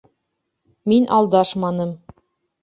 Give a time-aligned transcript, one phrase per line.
[0.93, 1.93] Мин алдашманым.